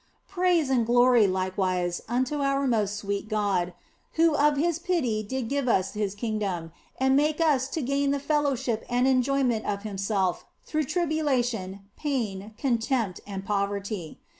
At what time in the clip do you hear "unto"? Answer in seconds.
2.09-2.37